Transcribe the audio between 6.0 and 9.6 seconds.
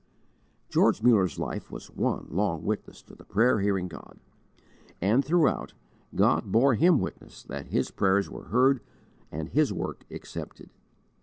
God bore him witness that his prayers were heard and